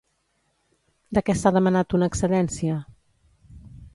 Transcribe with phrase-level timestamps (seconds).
[1.17, 2.81] De què s'ha demanat una excedència?